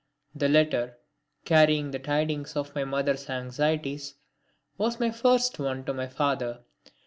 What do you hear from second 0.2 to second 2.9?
That letter, carrying the tidings of my